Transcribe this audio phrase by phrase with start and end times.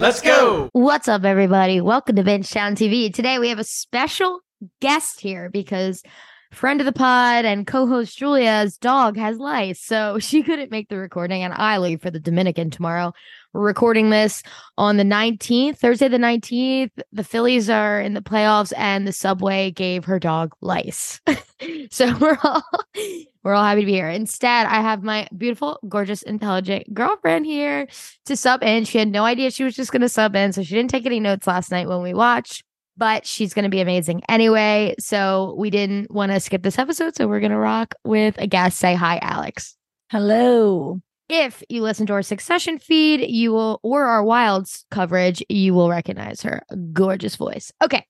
[0.00, 0.68] Let's go.
[0.74, 1.80] What's up, everybody?
[1.80, 3.12] Welcome to Bingetown TV.
[3.12, 4.38] Today we have a special
[4.80, 6.04] guest here because
[6.52, 10.98] friend of the pod and co-host Julia's dog has lice, so she couldn't make the
[10.98, 13.12] recording, and I leave for the Dominican tomorrow.
[13.52, 14.44] We're recording this
[14.76, 16.92] on the 19th, Thursday the 19th.
[17.10, 21.20] The Phillies are in the playoffs, and the subway gave her dog lice.
[21.90, 22.62] so we're all
[23.42, 24.08] we're all happy to be here.
[24.08, 27.88] Instead, I have my beautiful, gorgeous, intelligent girlfriend here
[28.26, 28.84] to sub in.
[28.84, 31.06] She had no idea she was just going to sub in, so she didn't take
[31.06, 32.64] any notes last night when we watched.
[32.96, 34.96] But she's going to be amazing anyway.
[34.98, 37.14] So we didn't want to skip this episode.
[37.14, 38.76] So we're going to rock with a guest.
[38.76, 39.76] Say hi, Alex.
[40.10, 41.00] Hello.
[41.28, 45.90] If you listen to our Succession feed, you will, or our Wilds coverage, you will
[45.90, 46.62] recognize her
[46.92, 47.70] gorgeous voice.
[47.80, 48.04] Okay.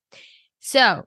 [0.61, 1.05] So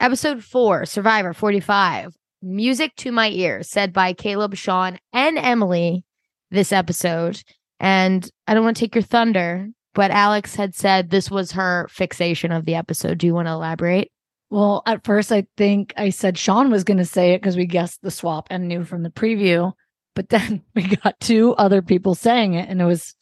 [0.00, 6.04] episode four, Survivor 45, Music to My Ears, said by Caleb, Sean, and Emily
[6.50, 7.42] this episode.
[7.78, 11.86] And I don't want to take your thunder, but Alex had said this was her
[11.90, 13.18] fixation of the episode.
[13.18, 14.10] Do you want to elaborate?
[14.48, 17.66] Well, at first, I think I said Sean was going to say it because we
[17.66, 19.72] guessed the swap and knew from the preview.
[20.14, 23.14] But then we got two other people saying it, and it was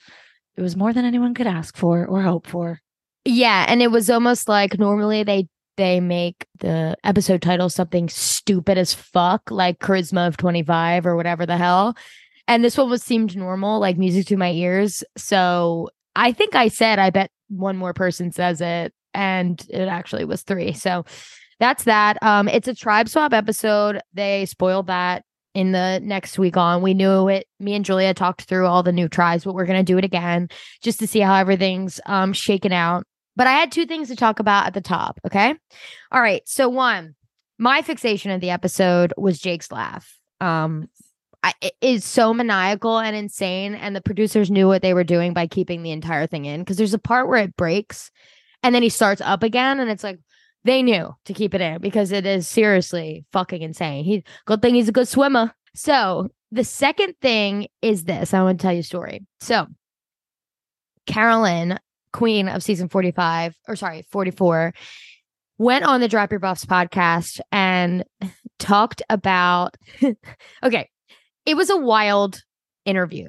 [0.57, 2.81] it was more than anyone could ask for or hope for.
[3.25, 8.77] Yeah, and it was almost like normally they they make the episode title something stupid
[8.77, 11.97] as fuck, like Charisma of 25 or whatever the hell.
[12.47, 15.05] And this one was seemed normal, like music to my ears.
[15.17, 20.25] So I think I said, I bet one more person says it, and it actually
[20.25, 20.73] was three.
[20.73, 21.05] So
[21.61, 22.23] that's that.
[22.23, 24.01] Um, it's a tribe swap episode.
[24.13, 26.83] They spoiled that in the next week on.
[26.83, 27.47] We knew it.
[27.61, 30.49] Me and Julia talked through all the new tribes, but we're gonna do it again
[30.83, 33.05] just to see how everything's um shaken out.
[33.39, 35.21] But I had two things to talk about at the top.
[35.25, 35.55] Okay.
[36.11, 36.43] All right.
[36.45, 37.15] So one,
[37.57, 40.19] my fixation of the episode was Jake's laugh.
[40.41, 40.89] Um,
[41.45, 45.35] I, it is so maniacal and insane, and the producers knew what they were doing
[45.35, 46.63] by keeping the entire thing in.
[46.63, 48.11] Because there's a part where it breaks,
[48.65, 50.19] and then he starts up again, and it's like
[50.65, 54.05] they knew to keep it in because it is seriously fucking insane.
[54.05, 55.55] He good thing he's a good swimmer.
[55.77, 58.35] So the second thing is this.
[58.35, 59.25] I want to tell you a story.
[59.41, 59.69] So
[61.07, 61.79] Carolyn
[62.19, 64.75] queen of season 45 or sorry 44
[65.57, 68.05] went on the drop your buffs podcast and
[68.59, 69.77] talked about
[70.63, 70.89] okay
[71.49, 72.43] it was a wild
[72.85, 73.29] interview.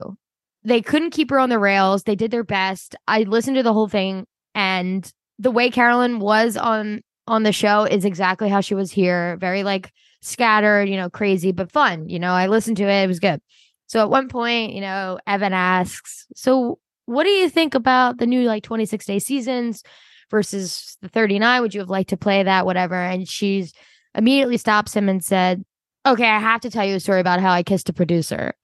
[0.66, 2.04] They couldn't keep her on the rails.
[2.04, 2.94] They did their best.
[3.08, 7.84] I listened to the whole thing and the way carolyn was on on the show
[7.84, 9.38] is exactly how she was here.
[9.38, 13.04] Very like scattered you know crazy but fun you know i listened to it.
[13.04, 13.40] It was good.
[13.88, 18.28] So at one point you know evan asks so what do you think about the
[18.28, 19.82] new like 26 day seasons
[20.30, 21.62] versus the 39?
[21.64, 22.68] Would you have liked to play that?
[22.68, 22.94] Whatever.
[22.96, 23.74] And she's
[24.14, 25.66] immediately stops him and said,
[26.06, 28.54] Okay, I have to tell you a story about how I kissed a producer.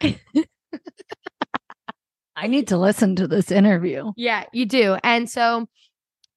[2.36, 4.12] I need to listen to this interview.
[4.16, 4.98] Yeah, you do.
[5.04, 5.66] And so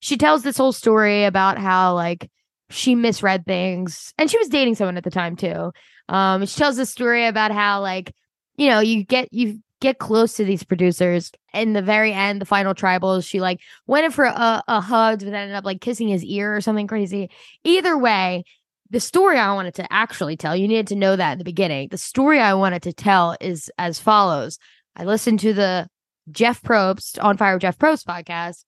[0.00, 2.30] she tells this whole story about how like
[2.70, 5.72] she misread things and she was dating someone at the time too.
[6.08, 8.14] Um she tells this story about how like
[8.56, 11.30] you know, you get you get close to these producers.
[11.54, 15.20] In the very end, the final tribals, she like went in for a, a hug,
[15.20, 17.30] but ended up like kissing his ear or something crazy.
[17.64, 18.44] Either way,
[18.90, 21.88] the story I wanted to actually tell, you needed to know that in the beginning.
[21.88, 24.58] The story I wanted to tell is as follows.
[24.96, 25.88] I listened to the
[26.30, 28.64] Jeff Probst on Fire Jeff Probst podcast,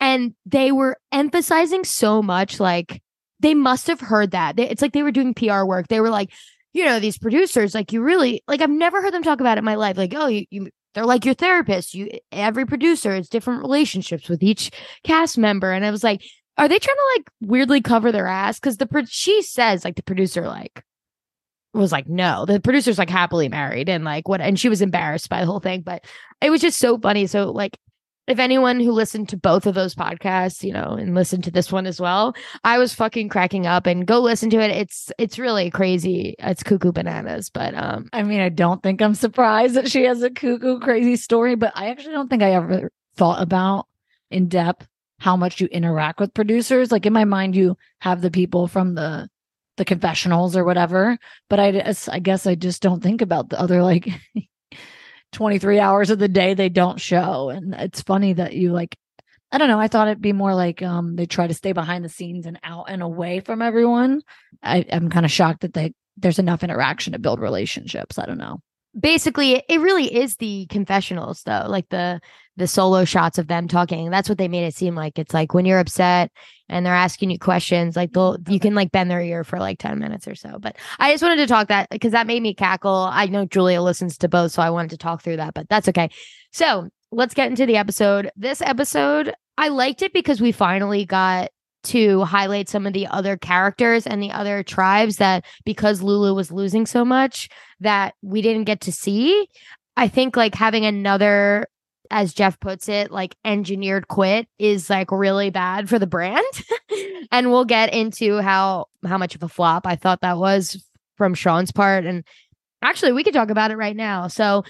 [0.00, 3.00] and they were emphasizing so much like
[3.40, 4.58] they must have heard that.
[4.58, 5.88] It's like they were doing PR work.
[5.88, 6.30] They were like,
[6.74, 9.60] you know, these producers, like you really like I've never heard them talk about it
[9.60, 9.96] in my life.
[9.96, 11.94] Like, oh, you, you they're like your therapist.
[11.94, 14.70] You every producer it's different relationships with each
[15.04, 15.72] cast member.
[15.72, 16.22] And I was like,
[16.58, 18.58] are they trying to like weirdly cover their ass?
[18.58, 20.84] Because the she says like the producer like
[21.72, 25.28] was like no the producer's like happily married and like what and she was embarrassed
[25.28, 26.04] by the whole thing but
[26.40, 27.76] it was just so funny so like
[28.26, 31.70] if anyone who listened to both of those podcasts, you know, and listened to this
[31.70, 34.70] one as well, I was fucking cracking up and go listen to it.
[34.70, 36.34] It's it's really crazy.
[36.38, 40.22] It's cuckoo bananas, but um I mean, I don't think I'm surprised that she has
[40.22, 43.86] a cuckoo crazy story, but I actually don't think I ever thought about
[44.30, 44.86] in depth
[45.18, 46.90] how much you interact with producers.
[46.90, 49.28] Like in my mind you have the people from the
[49.76, 51.18] the confessionals or whatever,
[51.50, 54.08] but I I guess I just don't think about the other like
[55.34, 57.50] 23 hours of the day they don't show.
[57.50, 58.96] And it's funny that you like,
[59.52, 59.78] I don't know.
[59.78, 62.58] I thought it'd be more like um they try to stay behind the scenes and
[62.64, 64.22] out and away from everyone.
[64.62, 68.18] I, I'm kind of shocked that they there's enough interaction to build relationships.
[68.18, 68.60] I don't know
[68.98, 72.20] basically it really is the confessionals though like the
[72.56, 75.52] the solo shots of them talking that's what they made it seem like it's like
[75.52, 76.30] when you're upset
[76.68, 79.78] and they're asking you questions like they'll you can like bend their ear for like
[79.78, 82.54] 10 minutes or so but i just wanted to talk that because that made me
[82.54, 85.68] cackle i know julia listens to both so i wanted to talk through that but
[85.68, 86.08] that's okay
[86.52, 88.30] so let's get into the episode.
[88.36, 91.50] This episode, I liked it because we finally got
[91.84, 96.50] to highlight some of the other characters and the other tribes that because Lulu was
[96.50, 97.48] losing so much
[97.80, 99.48] that we didn't get to see.
[99.96, 101.66] I think like having another
[102.14, 106.46] as Jeff puts it, like engineered quit is like really bad for the brand.
[107.32, 110.80] and we'll get into how how much of a flop I thought that was
[111.16, 112.06] from Sean's part.
[112.06, 112.24] And
[112.82, 114.28] actually, we could talk about it right now.
[114.28, 114.62] So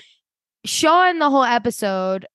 [0.64, 2.26] Sean, the whole episode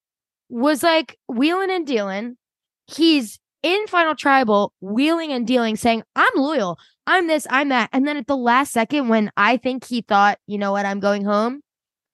[0.48, 2.38] was like wheeling and dealing.
[2.86, 6.78] He's in Final Tribal, wheeling and dealing, saying, I'm loyal.
[7.08, 7.90] I'm this, I'm that.
[7.94, 11.00] And then at the last second, when I think he thought, you know what, I'm
[11.00, 11.62] going home,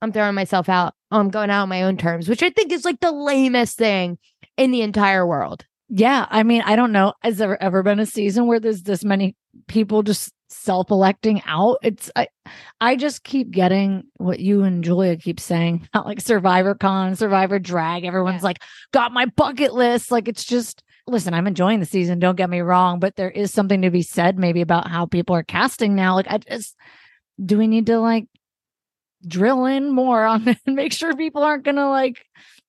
[0.00, 0.94] I'm throwing myself out.
[1.10, 3.78] Um, I'm going out on my own terms, which I think is like the lamest
[3.78, 4.18] thing
[4.56, 5.64] in the entire world.
[5.88, 6.26] Yeah.
[6.30, 7.14] I mean, I don't know.
[7.22, 9.36] Has there ever been a season where there's this many
[9.68, 11.78] people just self-electing out?
[11.82, 12.26] It's I
[12.80, 17.58] I just keep getting what you and Julia keep saying about like Survivor Con, Survivor
[17.60, 18.04] Drag.
[18.04, 18.46] Everyone's yeah.
[18.46, 18.62] like,
[18.92, 20.10] got my bucket list.
[20.10, 23.52] Like it's just listen, I'm enjoying the season, don't get me wrong, but there is
[23.52, 26.14] something to be said maybe about how people are casting now.
[26.14, 26.76] Like I just
[27.44, 28.26] do we need to like
[29.26, 32.24] drill in more on it and make sure people aren't going to like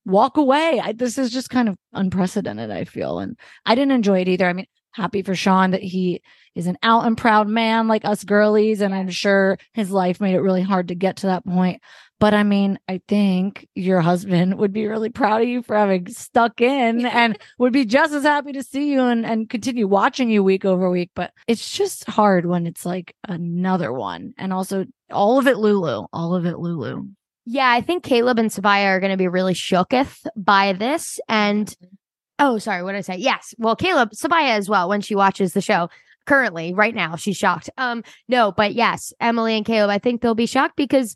[0.05, 0.79] walk away.
[0.83, 3.19] I, this is just kind of unprecedented, I feel.
[3.19, 4.47] And I didn't enjoy it either.
[4.47, 6.21] I mean, happy for Sean that he
[6.55, 8.81] is an out and proud man like us girlies.
[8.81, 11.81] And I'm sure his life made it really hard to get to that point.
[12.19, 16.07] But I mean, I think your husband would be really proud of you for having
[16.07, 20.29] stuck in and would be just as happy to see you and, and continue watching
[20.29, 21.11] you week over week.
[21.13, 24.33] But it's just hard when it's like another one.
[24.37, 27.07] And also all of it Lulu, all of it Lulu.
[27.45, 31.19] Yeah, I think Caleb and Sabiyah are going to be really shooketh by this.
[31.29, 31.73] And
[32.39, 33.15] oh, sorry, what did I say?
[33.17, 33.53] Yes.
[33.57, 35.89] Well, Caleb, Sabiyah as well, when she watches the show
[36.25, 37.69] currently, right now, she's shocked.
[37.77, 41.15] Um, no, but yes, Emily and Caleb, I think they'll be shocked because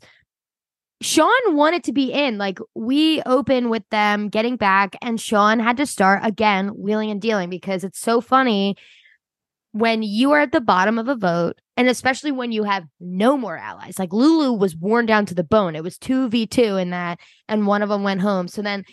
[1.02, 2.38] Sean wanted to be in.
[2.38, 7.20] Like we open with them getting back, and Sean had to start again wheeling and
[7.20, 8.76] dealing because it's so funny
[9.72, 13.36] when you are at the bottom of a vote, and especially when you have no
[13.36, 13.98] more allies.
[13.98, 15.76] Like Lulu was worn down to the bone.
[15.76, 18.48] It was two v two in that, and one of them went home.
[18.48, 18.86] So then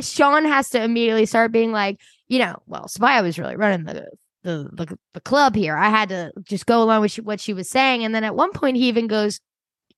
[0.00, 4.10] Sean has to immediately start being like, you know, well, Sabiyah was really running the
[4.42, 5.76] the, the the club here.
[5.76, 8.52] I had to just go along with what she was saying, and then at one
[8.52, 9.40] point he even goes,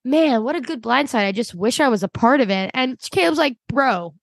[0.05, 1.27] man, what a good blindside.
[1.27, 2.71] I just wish I was a part of it.
[2.75, 4.15] And Caleb's like, bro.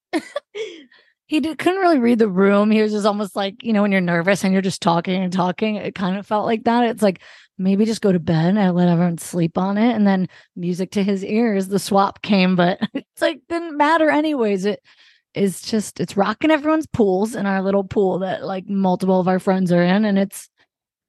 [1.28, 2.72] he did, couldn't really read the room.
[2.72, 5.32] He was just almost like, you know, when you're nervous and you're just talking and
[5.32, 6.86] talking, it kind of felt like that.
[6.86, 7.22] It's like,
[7.60, 9.94] maybe just go to bed and let everyone sleep on it.
[9.94, 14.66] And then music to his ears, the swap came, but it's like, didn't matter anyways.
[14.66, 14.82] It
[15.36, 19.40] is just, it's rocking everyone's pools in our little pool that like multiple of our
[19.40, 20.06] friends are in.
[20.06, 20.49] And it's,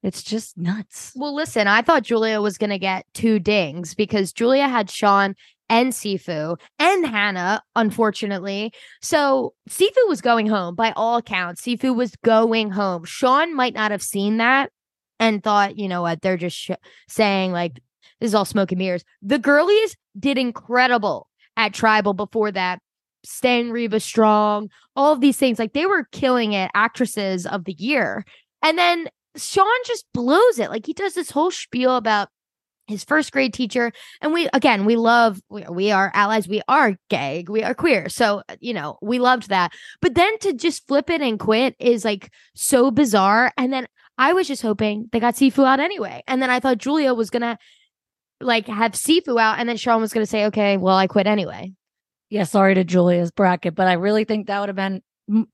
[0.03, 1.13] it's just nuts.
[1.15, 5.35] Well, listen, I thought Julia was going to get two dings because Julia had Sean
[5.69, 8.73] and Sifu and Hannah, unfortunately.
[9.01, 11.61] So Sifu was going home by all accounts.
[11.61, 13.05] Sifu was going home.
[13.05, 14.71] Sean might not have seen that
[15.19, 16.71] and thought, you know what, they're just sh-
[17.07, 17.75] saying like,
[18.19, 19.05] this is all smoke and mirrors.
[19.21, 22.79] The girlies did incredible at Tribal before that.
[23.23, 25.59] Staying Reba strong, all of these things.
[25.59, 28.25] Like they were killing it, actresses of the year.
[28.63, 30.69] And then Sean just blows it.
[30.69, 32.29] Like he does this whole spiel about
[32.91, 33.91] his first grade teacher
[34.21, 38.43] and we again we love we, are allies we are gay we are queer so
[38.49, 42.05] uh, you know we loved that but then to just flip it and quit is
[42.05, 46.41] like so bizarre and then i was just hoping they got sifu out anyway and
[46.41, 47.57] then i thought julia was gonna
[48.39, 51.71] like have sifu out and then sean was gonna say okay well i quit anyway
[52.29, 55.01] yeah sorry to julia's bracket but i really think that would have been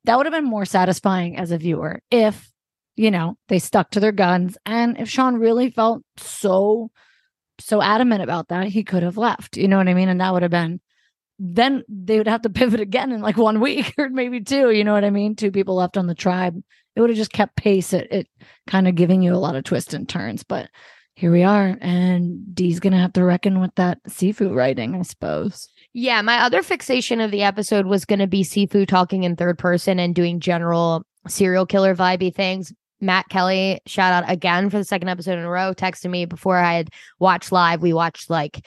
[0.06, 2.52] that would have been more satisfying as a viewer if
[2.98, 4.58] you know, they stuck to their guns.
[4.66, 6.92] And if Sean really felt so,
[7.60, 9.56] so adamant about that, he could have left.
[9.56, 10.10] You know what I mean?
[10.10, 10.82] And that would have been,
[11.40, 14.72] then they would have to pivot again in like one week or maybe two.
[14.72, 15.36] You know what I mean?
[15.36, 16.62] Two people left on the tribe.
[16.96, 18.28] It would have just kept pace at it,
[18.66, 20.44] kind of giving you a lot of twists and turns.
[20.44, 20.68] But
[21.14, 21.78] here we are.
[21.80, 25.70] And Dee's going to have to reckon with that Sifu writing, I suppose.
[25.94, 29.60] Yeah, my other fixation of the episode was going to be Sifu talking in third
[29.60, 32.74] person and doing general serial killer vibey things.
[33.00, 36.58] Matt Kelly, shout out again for the second episode in a row, texted me before
[36.58, 36.90] I had
[37.20, 37.82] watched live.
[37.82, 38.66] We watched like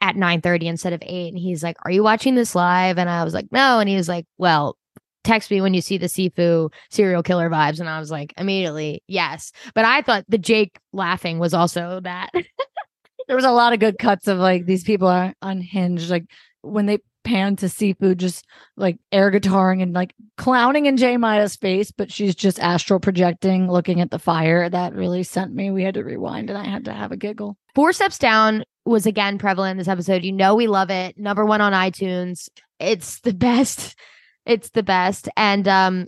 [0.00, 1.28] at 9 30 instead of 8.
[1.28, 2.98] And he's like, Are you watching this live?
[2.98, 3.78] And I was like, No.
[3.78, 4.76] And he was like, Well,
[5.24, 7.80] text me when you see the Sifu serial killer vibes.
[7.80, 9.52] And I was like, immediately, yes.
[9.74, 12.30] But I thought the Jake laughing was also that.
[13.26, 16.10] there was a lot of good cuts of like these people are unhinged.
[16.10, 16.24] Like
[16.62, 18.46] when they pan to Sifu just
[18.76, 23.70] like air guitaring and like clowning in J Maya's face, but she's just astral projecting,
[23.70, 24.68] looking at the fire.
[24.68, 25.70] That really sent me.
[25.70, 27.56] We had to rewind and I had to have a giggle.
[27.74, 30.24] Four Steps Down was again prevalent in this episode.
[30.24, 31.18] You know, we love it.
[31.18, 32.48] Number one on iTunes.
[32.78, 33.94] It's the best
[34.46, 35.28] It's the best.
[35.36, 36.06] And um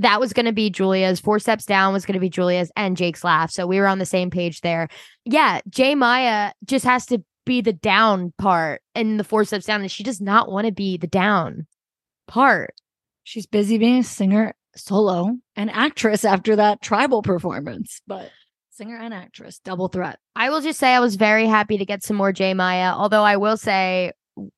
[0.00, 1.18] that was going to be Julia's.
[1.18, 3.50] Four steps down was going to be Julia's and Jake's laugh.
[3.50, 4.86] So we were on the same page there.
[5.24, 9.80] Yeah, J Maya just has to be the down part in the four steps down,
[9.80, 11.66] and she does not want to be the down
[12.28, 12.74] part.
[13.24, 18.30] She's busy being a singer solo and actress after that tribal performance, but
[18.70, 20.18] singer and actress, double threat.
[20.36, 23.24] I will just say I was very happy to get some more J Maya, although
[23.24, 24.12] I will say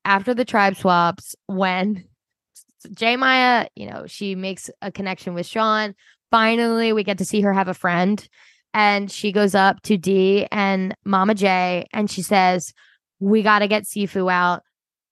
[0.04, 2.04] after the tribe swaps, when
[2.94, 5.94] J Maya, you know, she makes a connection with Sean.
[6.32, 8.28] Finally, we get to see her have a friend.
[8.72, 12.72] And she goes up to D and Mama J and she says,
[13.18, 14.62] We got to get Sifu out.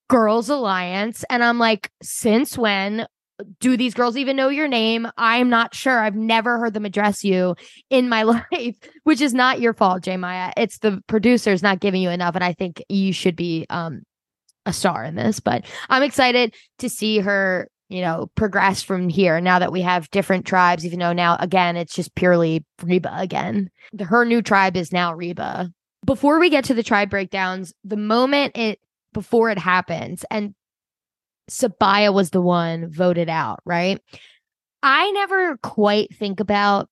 [0.09, 1.25] Girls Alliance.
[1.29, 3.07] And I'm like, Since when?
[3.61, 5.09] Do these girls even know your name?
[5.17, 6.01] I'm not sure.
[6.01, 7.55] I've never heard them address you
[7.89, 8.23] in my
[8.53, 10.53] life, which is not your fault, J Maya.
[10.57, 12.35] It's the producers not giving you enough.
[12.35, 14.03] And I think you should be um
[14.69, 19.41] a star in this, but I'm excited to see her, you know, progress from here
[19.41, 23.71] now that we have different tribes, even though now, again, it's just purely Reba again.
[23.99, 25.73] Her new tribe is now Reba.
[26.05, 28.79] Before we get to the tribe breakdowns, the moment it,
[29.13, 30.55] before it happens, and
[31.51, 34.01] Sabiyah was the one voted out, right?
[34.83, 36.89] I never quite think about,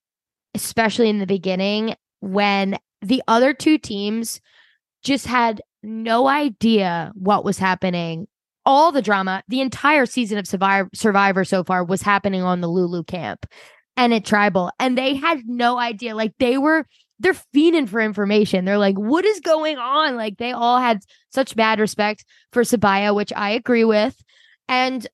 [0.54, 4.40] especially in the beginning, when the other two teams
[5.04, 8.26] just had no idea what was happening.
[8.66, 12.68] All the drama, the entire season of Survivor, Survivor so far was happening on the
[12.68, 13.46] Lulu camp
[13.96, 14.70] and at Tribal.
[14.78, 16.14] And they had no idea.
[16.14, 16.84] Like they were,
[17.18, 18.64] they're fiending for information.
[18.64, 20.16] They're like, what is going on?
[20.16, 24.16] Like they all had such bad respect for Sabiyah, which I agree with.
[24.68, 25.06] And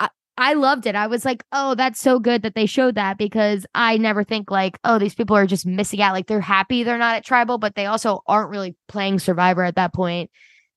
[0.00, 0.94] I, I loved it.
[0.94, 4.50] I was like, oh, that's so good that they showed that because I never think
[4.50, 6.12] like, oh, these people are just missing out.
[6.12, 9.76] Like they're happy they're not at tribal, but they also aren't really playing Survivor at
[9.76, 10.30] that point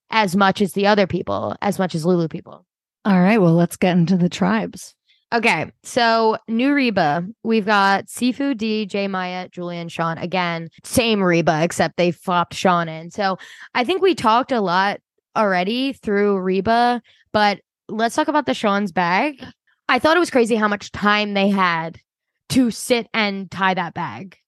[0.10, 2.66] as much as the other people, as much as Lulu people.
[3.06, 3.42] All right.
[3.42, 4.96] Well, let's get into the tribes.
[5.32, 5.72] Okay.
[5.84, 10.18] So new Reba, we've got Sifu, D, J Maya, Julian, Sean.
[10.18, 13.12] Again, same Reba, except they flopped Sean in.
[13.12, 13.38] So
[13.76, 15.00] I think we talked a lot
[15.38, 17.02] already through Reba,
[17.32, 19.44] but let's talk about the Sean's bag.
[19.88, 22.00] I thought it was crazy how much time they had
[22.50, 24.39] to sit and tie that bag.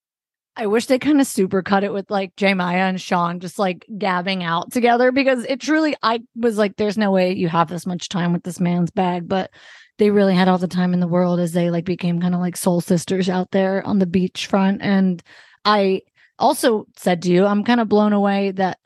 [0.56, 3.58] I wish they kind of super cut it with like J Maya and Sean just
[3.58, 7.70] like gabbing out together because it truly, I was like, there's no way you have
[7.70, 9.50] this much time with this man's bag, but
[9.98, 12.42] they really had all the time in the world as they like became kind of
[12.42, 14.80] like soul sisters out there on the beachfront.
[14.82, 15.24] And
[15.64, 16.02] I
[16.38, 18.78] also said to you, I'm kind of blown away that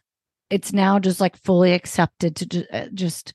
[0.49, 3.33] it's now just like fully accepted to ju- uh, just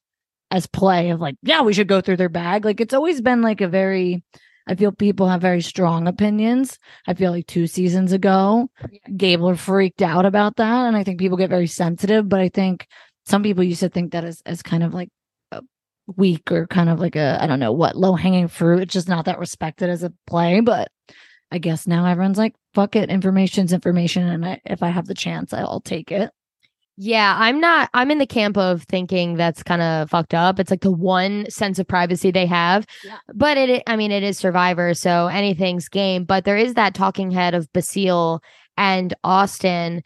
[0.53, 2.65] as play of like, yeah, we should go through their bag.
[2.65, 4.23] Like it's always been like a very,
[4.71, 6.79] I feel people have very strong opinions.
[7.09, 8.71] I feel like two seasons ago,
[9.17, 10.87] Gabler freaked out about that.
[10.87, 12.87] And I think people get very sensitive, but I think
[13.27, 15.09] some people used to think that as, as kind of like
[15.51, 15.63] a
[16.17, 18.83] weak or kind of like a, I don't know what, low hanging fruit.
[18.83, 20.61] It's just not that respected as a play.
[20.61, 20.89] But
[21.51, 23.11] I guess now everyone's like, fuck it.
[23.11, 24.29] Information's information.
[24.29, 26.31] And I, if I have the chance, I'll take it.
[27.03, 27.89] Yeah, I'm not.
[27.95, 30.61] I'm in the camp of thinking that's kind of fucked up.
[30.61, 32.85] It's like the one sense of privacy they have.
[33.03, 33.17] Yeah.
[33.33, 36.25] But it, I mean, it is Survivor, so anything's game.
[36.25, 38.43] But there is that talking head of Basile
[38.77, 40.03] and Austin.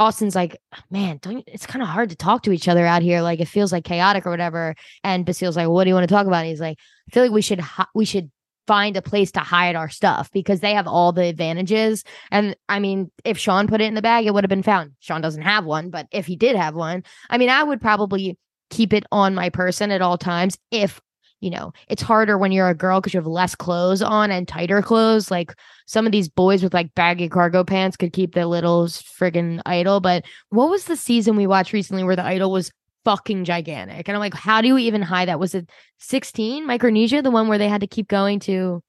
[0.00, 1.44] Austin's like, man, don't.
[1.46, 3.22] It's kind of hard to talk to each other out here.
[3.22, 4.74] Like it feels like chaotic or whatever.
[5.04, 6.38] And Basile's like, what do you want to talk about?
[6.38, 6.76] And he's like,
[7.08, 7.60] I feel like we should
[7.94, 8.32] we should
[8.66, 12.04] find a place to hide our stuff because they have all the advantages.
[12.30, 14.92] And I mean, if Sean put it in the bag, it would have been found.
[15.00, 18.38] Sean doesn't have one, but if he did have one, I mean, I would probably
[18.70, 21.00] keep it on my person at all times if
[21.42, 24.46] you know, it's harder when you're a girl because you have less clothes on and
[24.46, 25.28] tighter clothes.
[25.28, 25.52] Like
[25.86, 29.98] some of these boys with like baggy cargo pants could keep their little friggin' idol.
[29.98, 32.70] But what was the season we watched recently where the idol was
[33.04, 34.08] fucking gigantic.
[34.08, 35.40] And I'm like, how do you even hide that?
[35.40, 38.82] Was it 16 Micronesia, the one where they had to keep going to?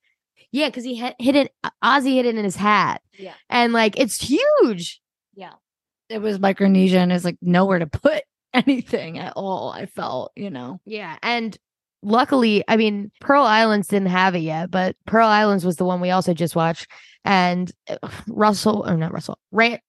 [0.51, 1.51] Yeah, because he hit, hit it.
[1.83, 3.01] Ozzy hit it in his hat.
[3.17, 3.33] Yeah.
[3.49, 5.01] And like, it's huge.
[5.35, 5.53] Yeah.
[6.09, 9.71] It was Micronesia and it's like nowhere to put anything at all.
[9.71, 10.79] I felt, you know.
[10.85, 11.17] Yeah.
[11.23, 11.57] And
[12.03, 16.01] luckily, I mean, Pearl Islands didn't have it yet, but Pearl Islands was the one
[16.01, 16.87] we also just watched.
[17.25, 19.81] And uh, Russell, or not Russell, Ray,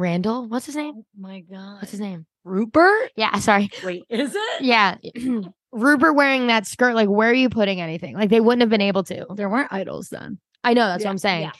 [0.00, 0.94] Randall, what's his name?
[0.96, 1.76] Oh my God.
[1.80, 2.26] What's his name?
[2.44, 3.12] Rupert?
[3.16, 3.70] Yeah, sorry.
[3.84, 4.62] Wait, is it?
[4.62, 4.96] Yeah.
[5.72, 8.16] Rupert wearing that skirt, like, where are you putting anything?
[8.16, 9.26] Like, they wouldn't have been able to.
[9.36, 10.38] There weren't idols then.
[10.64, 11.42] I know, that's Yeah, what I'm saying.
[11.42, 11.52] yeah.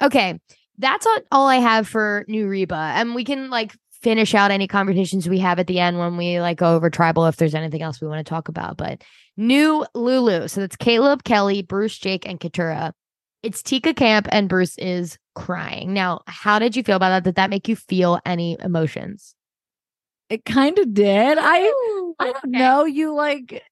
[0.00, 0.06] Yeah.
[0.06, 0.40] Okay.
[0.78, 2.92] That's all, all I have for New Reba.
[2.94, 6.40] And we can, like, finish out any conversations we have at the end when we,
[6.40, 8.76] like, go over tribal if there's anything else we want to talk about.
[8.76, 9.02] But
[9.36, 10.46] new Lulu.
[10.48, 12.92] So that's Caleb, Kelly, Bruce, Jake, and Katura.
[13.42, 15.94] It's Tika Camp, and Bruce is crying.
[15.94, 17.24] Now, how did you feel about that?
[17.24, 19.34] Did that make you feel any emotions?
[20.28, 21.38] It kind of did.
[21.38, 22.58] I oh, I don't Okay.
[22.58, 22.84] know.
[22.84, 23.62] You like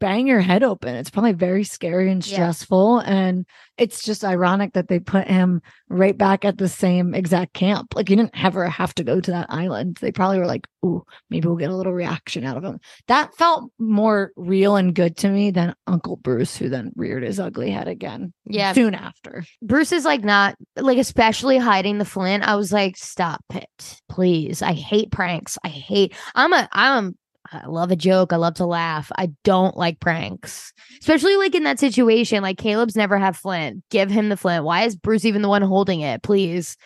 [0.00, 0.94] bang your head open.
[0.96, 2.34] It's probably very scary and Yeah.
[2.34, 2.98] stressful.
[3.00, 3.46] And
[3.78, 7.94] it's just ironic that they put him right back at the same exact camp.
[7.94, 9.98] Like he didn't ever have to go to that island.
[10.00, 12.78] They probably were like, ooh, maybe we'll get a little reaction out of him.
[13.08, 17.40] That felt more real and good to me than Uncle Bruce, who then reared his
[17.40, 18.72] ugly head again Yeah.
[18.72, 19.44] soon after.
[19.62, 22.44] Bruce is like not like especially hiding the flint.
[22.44, 24.62] I was like, stop it, please.
[24.62, 25.58] I hate pranks.
[25.64, 26.14] I hate.
[26.34, 26.68] I'm a.
[26.72, 27.16] I'm.
[27.54, 28.32] I love a joke.
[28.32, 29.12] I love to laugh.
[29.16, 32.42] I don't like pranks, especially like in that situation.
[32.42, 33.82] Like Caleb's never have flint.
[33.90, 34.64] Give him the flint.
[34.64, 36.22] Why is Bruce even the one holding it?
[36.22, 36.76] Please.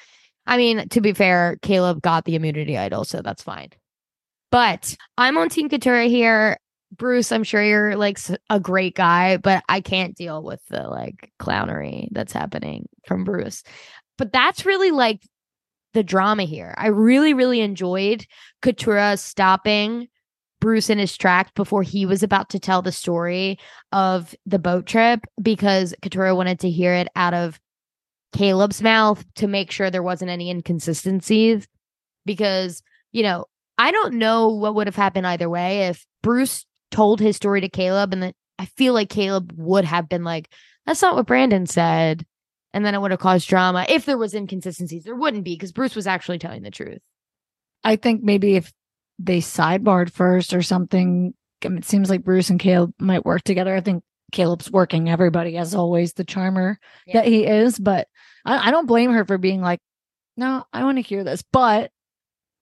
[0.46, 3.70] I mean, to be fair, Caleb got the immunity idol, so that's fine.
[4.50, 6.58] But I'm on Team Katura here.
[6.96, 11.32] Bruce, I'm sure you're like a great guy, but I can't deal with the like
[11.38, 13.62] clownery that's happening from Bruce.
[14.16, 15.22] But that's really like
[15.92, 16.75] the drama here.
[16.78, 18.26] I really, really enjoyed
[18.62, 20.08] Katura stopping
[20.61, 23.59] Bruce in his tracks before he was about to tell the story
[23.93, 27.61] of the boat trip because Katura wanted to hear it out of
[28.33, 31.67] Caleb's mouth to make sure there wasn't any inconsistencies.
[32.27, 33.47] Because, you know,
[33.79, 37.69] I don't know what would have happened either way if Bruce told his story to
[37.69, 40.53] Caleb and then I feel like Caleb would have been like,
[40.85, 42.27] that's not what Brandon said.
[42.75, 45.05] And then it would have caused drama if there was inconsistencies.
[45.05, 46.99] There wouldn't be because Bruce was actually telling the truth.
[47.85, 48.73] I think maybe if
[49.18, 51.34] they sidebarred first or something,
[51.64, 53.75] I mean, it seems like Bruce and Caleb might work together.
[53.75, 57.14] I think Caleb's working everybody as always, the charmer Yeah.
[57.14, 57.78] that he is.
[57.78, 58.08] But
[58.44, 59.80] I, I don't blame her for being like,
[60.37, 61.42] no, I want to hear this.
[61.52, 61.90] But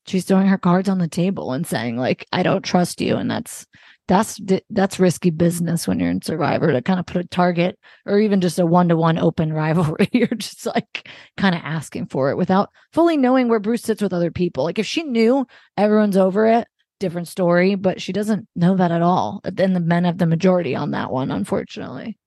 [0.06, 3.16] she's throwing her cards on the table and saying, like, I don't trust you.
[3.16, 3.66] And that's
[4.08, 8.20] that's that's risky business when you're in Survivor to kind of put a target or
[8.20, 10.08] even just a one to one open rivalry.
[10.12, 14.12] You're just like kind of asking for it without fully knowing where Bruce sits with
[14.12, 14.64] other people.
[14.64, 15.46] Like if she knew
[15.76, 16.68] everyone's over it,
[17.00, 19.40] different story, but she doesn't know that at all.
[19.44, 22.18] Then the men have the majority on that one, unfortunately.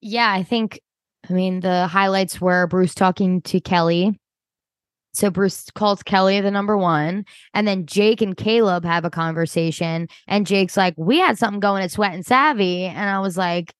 [0.00, 0.80] Yeah, I think,
[1.28, 4.18] I mean, the highlights were Bruce talking to Kelly.
[5.12, 7.24] So Bruce calls Kelly the number one.
[7.54, 10.08] And then Jake and Caleb have a conversation.
[10.26, 12.84] And Jake's like, We had something going at Sweat and Savvy.
[12.84, 13.74] And I was like,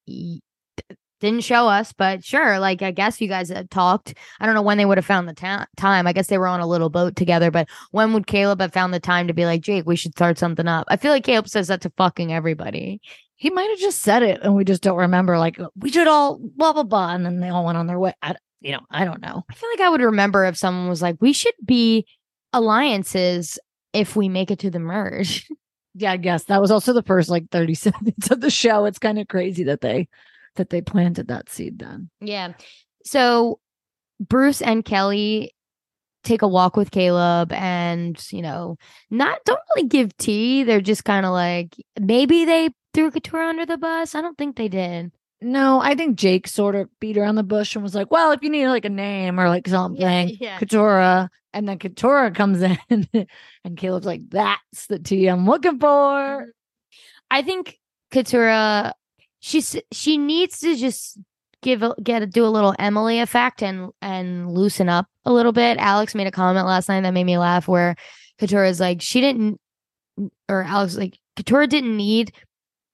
[1.20, 2.58] didn't show us, but sure.
[2.58, 4.14] Like, I guess you guys had talked.
[4.40, 6.06] I don't know when they would have found the ta- time.
[6.06, 8.92] I guess they were on a little boat together, but when would Caleb have found
[8.92, 10.86] the time to be like, Jake, we should start something up?
[10.88, 13.00] I feel like Caleb says that to fucking everybody.
[13.36, 16.38] He might have just said it and we just don't remember, like, we should all
[16.38, 17.14] blah, blah, blah.
[17.14, 18.14] And then they all went on their way.
[18.22, 19.44] I, you know, I don't know.
[19.50, 22.06] I feel like I would remember if someone was like, we should be
[22.52, 23.58] alliances
[23.92, 25.46] if we make it to the merge.
[25.94, 28.84] Yeah, I guess that was also the first like 30 seconds of the show.
[28.84, 30.08] It's kind of crazy that they
[30.54, 32.08] that they planted that seed then.
[32.20, 32.52] yeah.
[33.04, 33.58] So
[34.20, 35.52] Bruce and Kelly
[36.22, 38.76] take a walk with Caleb and, you know,
[39.10, 40.62] not don't really give tea.
[40.62, 44.14] They're just kind of like maybe they threw Katura under the bus.
[44.14, 45.10] I don't think they did.
[45.42, 48.42] No, I think Jake sort of beat around the bush and was like, well, if
[48.42, 50.58] you need like a name or like something, yeah.
[50.58, 51.28] Katura.
[51.52, 52.78] And then Katura comes in
[53.64, 55.86] and Caleb's like, that's the tea I'm looking for.
[55.88, 56.50] Mm-hmm.
[57.30, 57.78] I think
[58.12, 58.92] Katura,
[59.40, 61.18] she's she needs to just
[61.62, 65.52] give a, get a, do a little Emily effect and and loosen up a little
[65.52, 65.78] bit.
[65.78, 67.96] Alex made a comment last night that made me laugh, where
[68.38, 69.60] Katura is like she didn't,
[70.48, 72.32] or Alex like Katura didn't need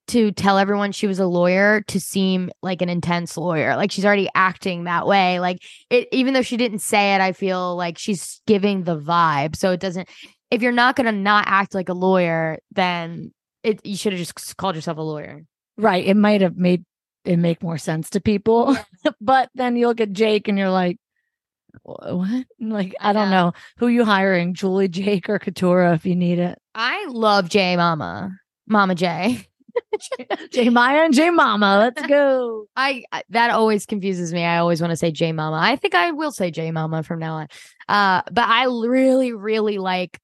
[0.09, 3.77] to tell everyone she was a lawyer to seem like an intense lawyer.
[3.77, 5.41] Like she's already acting that way.
[5.41, 5.59] Like
[5.91, 9.57] it, even though she didn't say it, I feel like she's giving the vibe.
[9.57, 10.09] So it doesn't.
[10.51, 14.57] If you're not gonna not act like a lawyer, then it you should have just
[14.57, 15.43] called yourself a lawyer.
[15.77, 16.05] Right.
[16.07, 16.85] It might have made
[17.25, 18.77] it make more sense to people.
[19.21, 20.99] but then you look at Jake and you're like,
[21.83, 22.47] what?
[22.61, 23.37] Like, I don't Yeah.
[23.43, 23.53] know.
[23.79, 24.55] Who you hiring?
[24.55, 26.59] Julie, Jake, or Katura if you need it?
[26.75, 28.31] I love J Mama,
[28.69, 29.47] Mama J.
[30.53, 31.79] J Maya and J Mama.
[31.79, 32.67] Let's go.
[32.77, 34.45] I I- that always confuses me.
[34.45, 35.57] I always want to say J Mama.
[35.61, 37.49] I think I will say J Mama from now on.
[37.89, 40.19] Uh, but I really, really like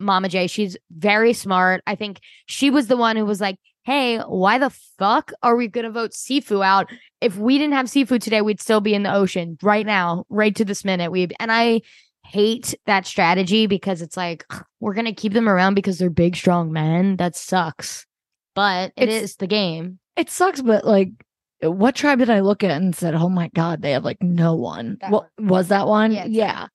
[0.00, 0.46] Mama J.
[0.46, 1.82] She's very smart.
[1.86, 5.68] I think she was the one who was like, "Hey, why the fuck are we
[5.68, 6.90] gonna vote Sifu out?
[7.20, 10.54] If we didn't have seafood today, we'd still be in the ocean right now, right
[10.56, 11.82] to this minute." We and I
[12.24, 14.44] hate that strategy because it's like
[14.80, 17.16] we're gonna keep them around because they're big, strong men.
[17.16, 18.06] That sucks.
[18.58, 20.00] But it It's- is the game.
[20.16, 21.10] It sucks, but like,
[21.62, 24.56] what tribe did I look at and said, "Oh my god, they have like no
[24.56, 24.98] one"?
[25.00, 26.10] That What was that one?
[26.10, 26.66] Yeah, Yeah,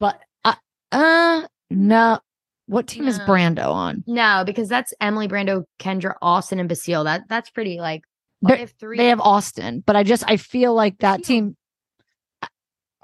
[0.00, 0.54] but uh,
[0.90, 2.18] uh, no.
[2.66, 4.02] What team is Brando on?
[4.08, 7.04] No, because that's Emily Brando, Kendra, Austin, and Basile.
[7.04, 8.02] That that's pretty like
[8.42, 8.96] They're- have three.
[8.98, 11.56] They have Austin, but I just I feel like that team.
[12.42, 12.48] I-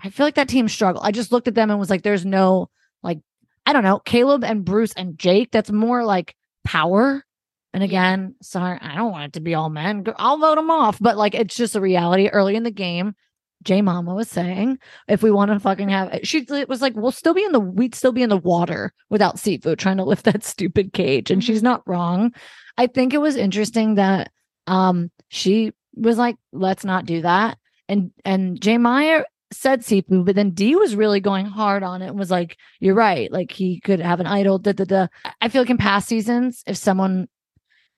[0.03, 1.01] I feel like that team struggle.
[1.05, 2.69] I just looked at them and was like, "There's no
[3.05, 3.21] like,
[3.65, 5.53] I don't know, Caleb and Bruce and Jake.
[5.53, 6.35] That's more like
[6.65, 7.25] power."
[7.73, 10.05] And again, sorry, I don't want it to be all men.
[10.17, 12.29] I'll vote them off, but like it's just a reality.
[12.29, 13.15] Early in the game,
[13.63, 17.35] J Mama was saying, if we want to fucking have, she was like, we'll still
[17.35, 20.45] be in the, we'd still be in the water without seafood, trying to lift that
[20.45, 22.33] stupid cage, and she's not wrong.
[22.77, 24.31] I think it was interesting that
[24.67, 27.59] um she was like, let's not do that,
[27.89, 32.09] and and J Maya said seafood, but then D was really going hard on it
[32.09, 34.59] and was like, you're right, like he could have an idol.
[34.59, 35.07] Da, da, da.
[35.41, 37.29] I feel like in past seasons, if someone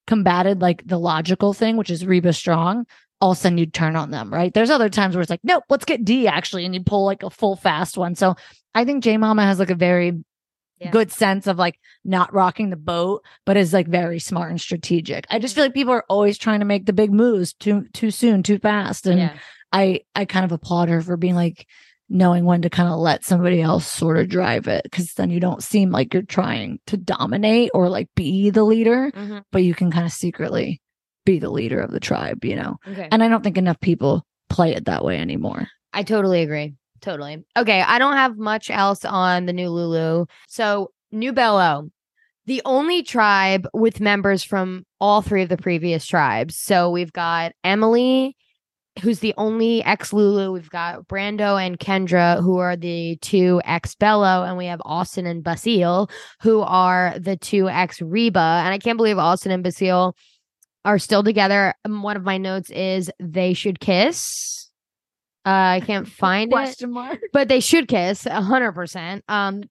[0.06, 2.86] combated like the logical thing, which is Reba Strong,
[3.20, 4.52] all of a sudden you'd turn on them, right?
[4.52, 7.22] There's other times where it's like, nope, let's get D actually, and you pull like
[7.22, 8.14] a full fast one.
[8.14, 8.34] So
[8.74, 10.24] I think J Mama has like a very
[10.80, 10.90] Yeah.
[10.90, 15.24] good sense of like not rocking the boat, but is like very smart and strategic.
[15.30, 18.10] I just feel like people are always trying to make the big moves too too
[18.10, 19.06] soon, too fast.
[19.06, 19.38] And yeah.
[19.72, 21.66] I I kind of applaud her for being like
[22.08, 25.40] knowing when to kind of let somebody else sort of drive it because then you
[25.40, 29.42] don't seem like you're trying to dominate or like be the leader, Mhm.
[29.50, 30.80] but you can kind of secretly
[31.24, 32.76] be the leader of the tribe, you know.
[32.86, 33.08] Okay.
[33.10, 35.68] And I don't think enough people play it that way anymore.
[35.92, 36.74] I totally agree.
[37.00, 37.42] Totally.
[37.56, 37.80] Okay.
[37.82, 40.26] I don't have much else on the new Lulu.
[40.48, 41.90] So, New Belo,
[42.46, 46.56] the only tribe with members from all three of the previous tribes.
[46.58, 48.36] So, we've got Emily,
[49.02, 50.52] who's the only ex Lulu.
[50.52, 54.46] We've got Brando and Kendra, who are the two ex Belo.
[54.48, 56.08] And we have Austin and Basile,
[56.40, 58.62] who are the two ex Reba.
[58.64, 60.16] And I can't believe Austin and Basile
[60.84, 61.74] are still together.
[61.84, 64.70] Um, One of my notes is they should kiss.
[65.46, 67.20] Uh, I can't find it, mark.
[67.32, 69.24] but they should kiss a hundred percent.
[69.28, 69.62] Um,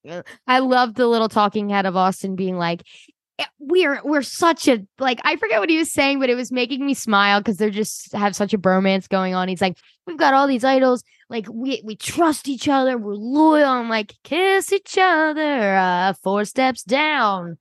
[0.45, 3.12] I love the little talking head of Austin being like, "Eh,
[3.59, 6.85] "We're we're such a like." I forget what he was saying, but it was making
[6.85, 9.47] me smile because they're just have such a bromance going on.
[9.47, 13.69] He's like, "We've got all these idols, like we we trust each other, we're loyal."
[13.69, 17.57] I'm like, "Kiss each other, uh, four steps down."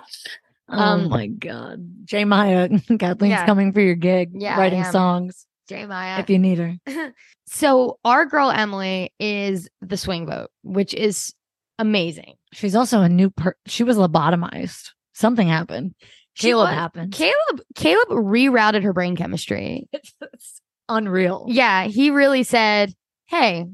[0.68, 1.86] Um, my god.
[2.04, 3.46] J Maya, Kathleen's Yeah.
[3.46, 6.18] coming for your gig, Yeah, writing songs Jeremiah.
[6.20, 6.76] if you need her.
[7.46, 11.34] so our girl Emily is the swing vote, which is
[11.78, 12.34] amazing.
[12.52, 14.90] She's also a new per she was lobotomized.
[15.14, 15.94] Something happened.
[16.34, 17.12] She Caleb was- happened.
[17.12, 19.88] Caleb Caleb rerouted her brain chemistry.
[19.92, 21.46] it's, it's unreal.
[21.48, 22.94] Yeah, he really said,
[23.26, 23.66] "Hey,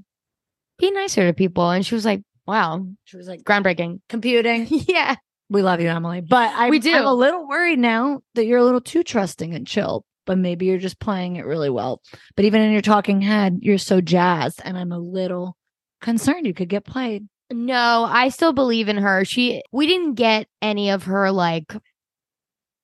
[0.78, 4.66] be nicer to people," and she was like, "Wow, She was like groundbreaking." computing.
[4.70, 5.16] yeah,
[5.50, 6.20] We love you, Emily.
[6.20, 6.94] But I, We do.
[6.94, 10.04] I'm a little worried now that you're a little too trusting and chill.
[10.26, 12.02] But maybe you're just playing it really well.
[12.37, 15.56] But even in your talking head, you're so jazzed, and I'm a little
[16.02, 17.26] concerned you could get played.
[17.52, 19.24] No, I still believe in her.
[19.24, 21.72] She we didn't get any of her like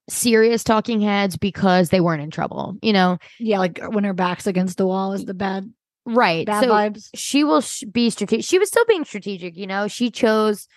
[0.08, 3.18] serious talking heads because they weren't in trouble, you know.
[3.38, 5.72] Yeah, like uh, when her back's against the wall is the bad
[6.06, 6.46] Right.
[6.46, 7.08] bad so vibes.
[7.14, 8.44] she will sh- be strategic.
[8.44, 9.88] She was still being strategic, you know.
[9.88, 10.68] She chose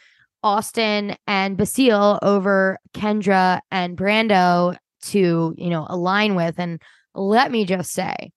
[0.44, 6.58] Austin and Basile over Kendra and Brando to, you know, align with.
[6.60, 6.82] And
[7.14, 8.32] let me just say,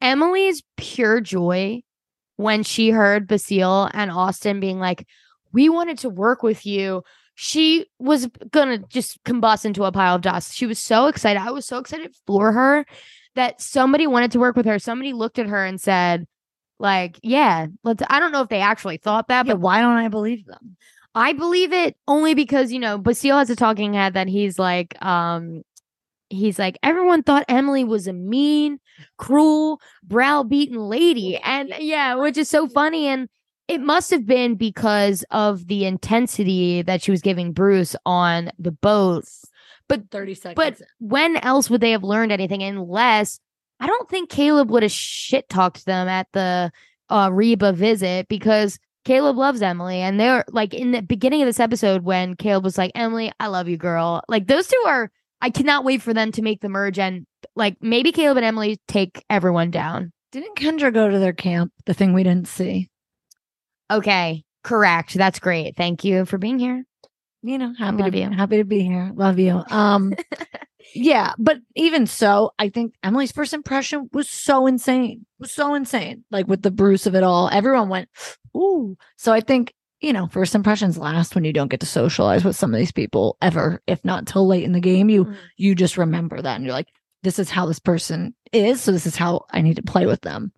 [0.00, 1.82] Emily's pure joy
[2.38, 5.06] when she heard Basile and Austin being like,
[5.52, 7.02] "We wanted to work with you."
[7.34, 10.54] She was gonna just combust into a pile of dust.
[10.56, 11.40] She was so excited.
[11.42, 12.86] I was so excited for her
[13.34, 14.78] that somebody wanted to work with her.
[14.78, 16.26] Somebody looked at her and said,
[16.78, 19.96] like, yeah, let's I don't know if they actually thought that, Yeah, but why don't
[19.96, 20.76] I believe them?
[21.14, 25.00] I believe it only because, you know, Basile has a talking head that he's like,
[25.04, 25.62] um,
[26.30, 28.78] he's like, everyone thought Emily was a mean,
[29.16, 31.36] cruel, browbeaten lady.
[31.38, 33.06] And yeah, which is so funny.
[33.06, 33.28] And
[33.66, 38.72] it must have been because of the intensity that she was giving Bruce on the
[38.72, 39.24] boat.
[39.88, 40.54] But 30 seconds.
[40.56, 43.40] but when else would they have learned anything unless
[43.80, 46.70] I don't think Caleb would have shit talked them at the
[47.08, 50.00] uh, Reba visit because Caleb loves Emily.
[50.00, 53.46] And they're like in the beginning of this episode when Caleb was like, Emily, I
[53.46, 54.22] love you, girl.
[54.28, 55.10] Like those two are,
[55.40, 58.78] I cannot wait for them to make the merge and like maybe Caleb and Emily
[58.88, 60.12] take everyone down.
[60.32, 61.72] didn't Kendra go to their camp?
[61.86, 62.88] The thing we didn't see.
[63.90, 65.14] Okay, correct.
[65.14, 65.76] That's great.
[65.76, 66.84] Thank you for being here.
[67.42, 68.30] You know, happy Love to you.
[68.30, 69.12] happy to be here.
[69.14, 69.62] Love you.
[69.70, 70.12] Um
[70.94, 75.24] yeah, but even so, I think Emily's first impression was so insane.
[75.38, 76.24] Was so insane.
[76.30, 77.48] Like with the Bruce of it all.
[77.50, 78.08] Everyone went,
[78.56, 78.96] ooh.
[79.16, 82.56] So I think, you know, first impressions last when you don't get to socialize with
[82.56, 85.08] some of these people ever, if not till late in the game.
[85.10, 85.36] You Mhm.
[85.56, 86.88] you just remember that and you're like,
[87.22, 88.80] this is how this person is.
[88.80, 90.52] So this is how I need to play with them.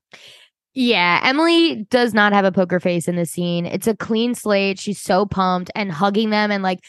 [0.74, 3.66] Yeah, Emily does not have a poker face in the scene.
[3.66, 4.78] It's a clean slate.
[4.78, 6.80] She's so pumped and hugging them and like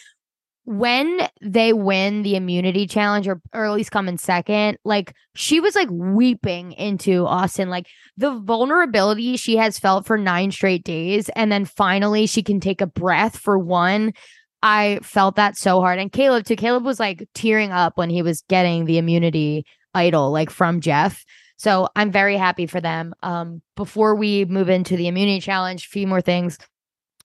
[0.63, 5.59] when they win the immunity challenge or, or at least come in second, like she
[5.59, 7.69] was like weeping into Austin.
[7.69, 11.29] Like the vulnerability she has felt for nine straight days.
[11.29, 14.13] And then finally she can take a breath for one.
[14.61, 15.97] I felt that so hard.
[15.97, 16.55] And Caleb too.
[16.55, 21.25] Caleb was like tearing up when he was getting the immunity idol, like from Jeff.
[21.57, 23.13] So I'm very happy for them.
[23.23, 26.57] Um, before we move into the immunity challenge, a few more things.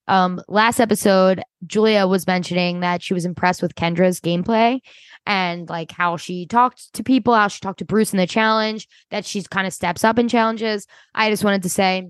[0.09, 4.81] Um, last episode, Julia was mentioning that she was impressed with Kendra's gameplay
[5.27, 8.89] and like how she talked to people, how she talked to Bruce in the challenge,
[9.11, 10.87] that she's kind of steps up in challenges.
[11.15, 12.09] I just wanted to say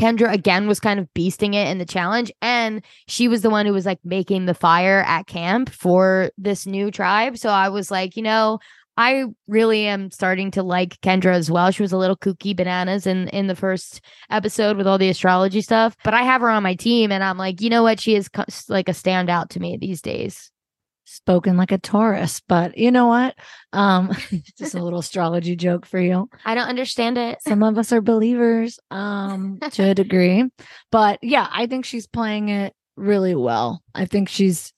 [0.00, 2.32] Kendra again was kind of beasting it in the challenge.
[2.40, 6.64] And she was the one who was like making the fire at camp for this
[6.64, 7.36] new tribe.
[7.36, 8.60] So I was like, you know,
[9.00, 11.70] I really am starting to like Kendra as well.
[11.70, 15.62] She was a little kooky bananas in in the first episode with all the astrology
[15.62, 17.98] stuff, but I have her on my team, and I'm like, you know what?
[17.98, 20.50] She is co- like a standout to me these days.
[21.06, 23.36] Spoken like a Taurus, but you know what?
[23.72, 24.12] Um,
[24.58, 26.28] just a little astrology joke for you.
[26.44, 27.38] I don't understand it.
[27.42, 30.44] Some of us are believers, um, to a degree,
[30.92, 33.82] but yeah, I think she's playing it really well.
[33.94, 34.74] I think she's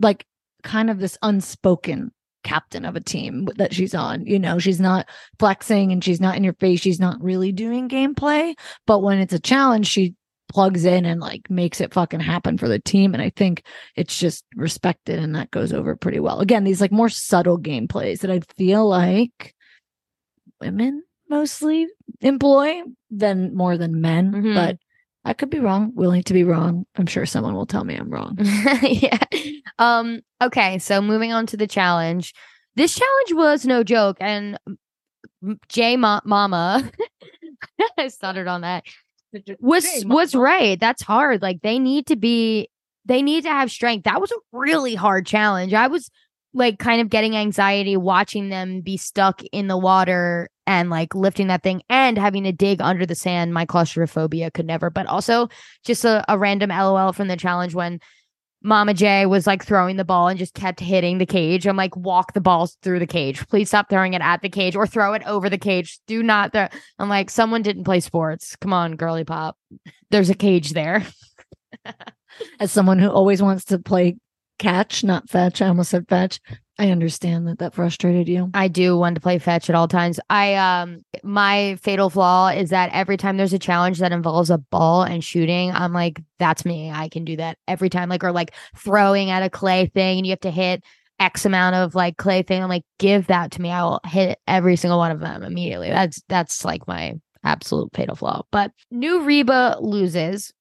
[0.00, 0.26] like
[0.62, 2.12] kind of this unspoken
[2.44, 4.24] captain of a team that she's on.
[4.26, 6.80] You know, she's not flexing and she's not in your face.
[6.80, 8.54] She's not really doing gameplay.
[8.86, 10.14] But when it's a challenge, she
[10.52, 13.14] plugs in and like makes it fucking happen for the team.
[13.14, 13.64] And I think
[13.96, 16.40] it's just respected and that goes over pretty well.
[16.40, 19.54] Again, these like more subtle gameplays that I feel like
[20.60, 21.88] women mostly
[22.20, 24.32] employ than more than men.
[24.32, 24.54] Mhm.
[24.54, 24.78] But
[25.24, 26.84] I could be wrong, willing to be wrong.
[26.96, 28.36] I'm sure someone will tell me I'm wrong.
[28.82, 29.18] yeah.
[29.78, 32.34] Um, okay, so moving on to the challenge.
[32.76, 34.58] This challenge was no joke, and
[35.68, 36.90] J Ma- Mama,
[37.98, 38.84] I stuttered on that.
[39.60, 40.78] Was was right.
[40.78, 41.42] That's hard.
[41.42, 42.68] Like they need to be,
[43.04, 44.04] they need to have strength.
[44.04, 45.74] That was a really hard challenge.
[45.74, 46.10] I was
[46.52, 51.48] like kind of getting anxiety watching them be stuck in the water and like lifting
[51.48, 53.52] that thing and having to dig under the sand.
[53.52, 54.88] My claustrophobia could never.
[54.88, 55.48] But also
[55.84, 58.00] just a, a random LOL from the challenge when
[58.64, 61.66] Mama J was like throwing the ball and just kept hitting the cage.
[61.66, 63.46] I'm like, walk the balls through the cage.
[63.48, 66.00] Please stop throwing it at the cage or throw it over the cage.
[66.06, 66.68] Do not throw.
[66.98, 68.56] I'm like, someone didn't play sports.
[68.56, 69.58] Come on, girly pop.
[70.10, 71.06] There's a cage there.
[72.58, 74.16] As someone who always wants to play
[74.58, 76.40] catch, not fetch, I almost said fetch.
[76.78, 78.50] I understand that that frustrated you.
[78.52, 80.18] I do want to play fetch at all times.
[80.28, 84.58] I um my fatal flaw is that every time there's a challenge that involves a
[84.58, 86.90] ball and shooting, I'm like, that's me.
[86.90, 88.08] I can do that every time.
[88.08, 90.82] Like or like throwing at a clay thing and you have to hit
[91.20, 92.62] X amount of like clay thing.
[92.62, 93.70] I'm like, give that to me.
[93.70, 95.90] I will hit every single one of them immediately.
[95.90, 98.42] That's that's like my absolute fatal flaw.
[98.50, 100.52] But new Reba loses.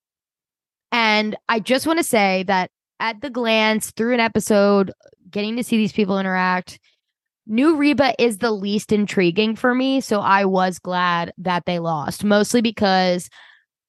[0.91, 4.91] And I just want to say that at the glance through an episode,
[5.33, 6.79] getting to see these people interact,
[7.45, 9.99] New Reba is the least intriguing for me.
[9.99, 13.29] So I was glad that they lost, mostly because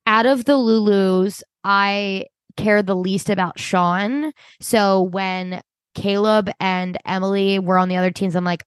[0.07, 2.27] out of the Lulus, I
[2.57, 4.33] care the least about Sean.
[4.61, 5.61] So when
[5.95, 8.65] Caleb and Emily were on the other teams, I'm like,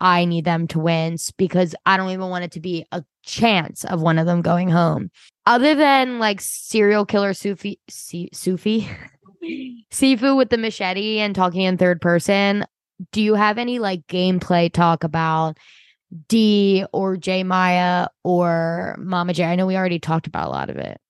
[0.00, 3.84] I need them to win because I don't even want it to be a chance
[3.84, 5.10] of one of them going home.
[5.44, 8.88] Other than like serial killer Sufi, Sufi,
[9.42, 12.64] Sifu with the machete and talking in third person,
[13.12, 15.58] do you have any like gameplay talk about
[16.28, 19.44] D or J Maya or Mama J?
[19.44, 21.00] I know we already talked about a lot of it.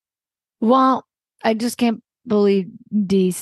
[0.60, 1.06] Well,
[1.42, 2.68] I just can't believe
[3.06, 3.34] D.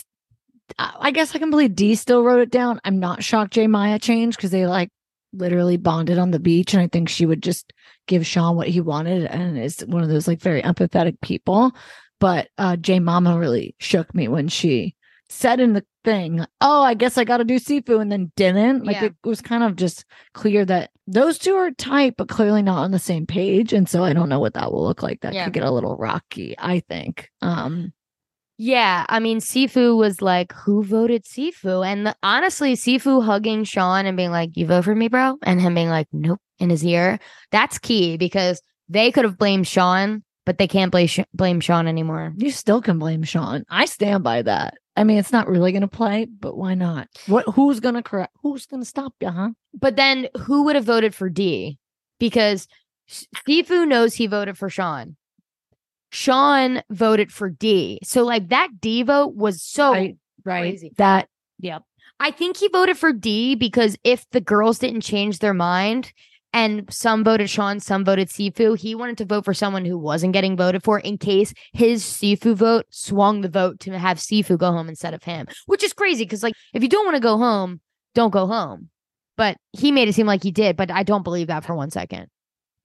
[0.79, 2.81] I guess I can believe D still wrote it down.
[2.85, 4.91] I'm not shocked J Maya changed because they like
[5.33, 7.73] literally bonded on the beach, and I think she would just
[8.07, 11.73] give Sean what he wanted, and is one of those like very empathetic people.
[12.21, 14.95] But uh J Mama really shook me when she
[15.29, 18.85] said in the thing, "Oh, I guess I got to do Sifu," and then didn't.
[18.85, 19.05] Like Yeah.
[19.07, 22.91] it was kind of just clear that those two are tight, but clearly not on
[22.93, 25.21] the same page, and so I don't know what that will look like.
[25.21, 25.45] That Yeah.
[25.45, 27.29] could get a little rocky, I think.
[27.43, 27.93] Um.
[28.59, 34.07] Yeah, I mean, Sifu was like, "Who voted Sifu?" And the, honestly, Sifu hugging Sean
[34.07, 36.83] and being like, "You vote for me, bro," and him being like, "Nope," in his
[36.85, 37.19] ear.
[37.51, 42.33] That's key because they could have blamed Sean, but they can't blame blame Sean anymore.
[42.39, 43.65] You still can blame Sean.
[43.69, 44.75] I stand by that.
[44.97, 47.09] I mean, it's not really going to play, but why not?
[47.27, 47.45] What?
[47.55, 48.33] Who's going to correct?
[48.43, 49.51] Who's going to stop you, huh?
[49.75, 51.79] But then, who would have voted for D?
[52.19, 52.67] Because
[53.47, 55.17] Sifu knows he voted for Sean.
[56.11, 57.99] Sean voted for D.
[58.05, 60.61] So, like that D vote was so right, right.
[60.61, 60.93] crazy.
[60.97, 61.29] That.
[61.59, 61.83] Yep.
[62.19, 66.13] I think he voted for D because if the girls didn't change their mind
[66.57, 70.33] and some voted Sean, some voted Sifu, he wanted to vote for someone who wasn't
[70.33, 74.73] getting voted for in case his Sifu vote swung the vote to have Sifu go
[74.73, 77.37] home instead of him, which is crazy because, like, if you don't want to go
[77.37, 77.83] home,
[78.15, 78.89] don't go home.
[79.37, 81.91] But he made it seem like he did, but I don't believe that for one
[81.91, 82.29] second.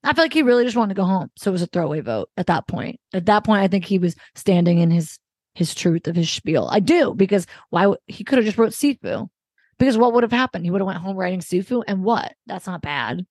[0.04, 2.02] I feel like he really just wanted to go home, so it was a throwaway
[2.02, 3.00] vote at that point.
[3.14, 5.18] At that point, I think he was standing in his
[5.54, 6.68] his truth of his spiel.
[6.70, 9.30] I do because why he could have just wrote Sifu.
[9.78, 10.66] Because what would have happened?
[10.66, 12.34] He would have went home writing Sifu and what?
[12.48, 13.26] That's not bad.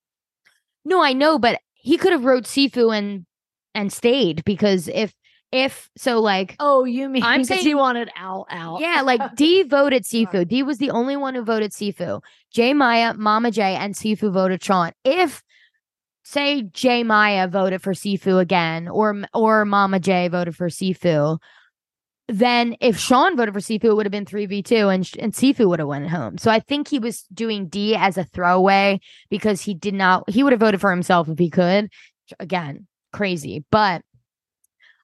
[0.85, 3.25] No, I know, but he could have wrote Sifu and
[3.73, 5.13] and stayed because if
[5.51, 8.79] if so like Oh, you mean I'm saying- he wanted Al out.
[8.81, 10.47] yeah, like Dee voted Sifu.
[10.47, 12.21] Dee was the only one who voted Sifu.
[12.53, 14.91] J Maya, Mama J, and Sifu voted Sean.
[15.03, 15.41] If
[16.23, 21.37] say J Maya voted for Sifu again, or or Mama J voted for Sifu,
[22.31, 25.15] then if Sean voted for Sifu, it would have been three v two, and sh-
[25.19, 26.37] and Sifu would have went home.
[26.37, 30.29] So I think he was doing Dee as a throwaway because he did not.
[30.29, 31.89] He would have voted for himself if he could.
[32.39, 34.03] Again, crazy, but.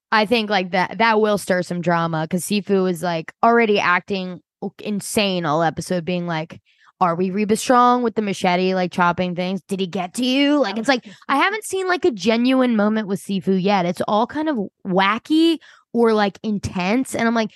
[0.10, 4.40] I think like that that will stir some drama because Sifu is like already acting
[4.80, 6.62] insane all episode, being like,
[7.02, 9.62] "Are we Reba Strong with the machete, like chopping things?
[9.64, 13.10] Did he get to you?" Like it's like I haven't seen like a genuine moment
[13.10, 13.86] with Sifu yet.
[13.86, 15.60] It's all kind of wacky
[15.98, 17.52] or like intense, and I'm like,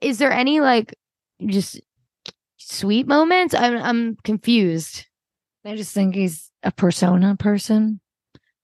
[0.00, 0.94] is there any like
[1.46, 1.80] just
[2.58, 3.54] sweet moments?
[3.54, 5.06] I'm I'm confused.
[5.64, 8.00] I just think he's a persona person,